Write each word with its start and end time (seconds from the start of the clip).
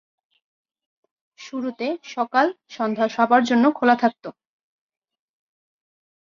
শুরুতে 1.39 1.87
সকাল-সন্ধ্যা 2.05 3.07
সবার 3.07 3.41
জন্য 3.43 3.65
খোলা 3.71 3.95
থাকত। 3.95 4.23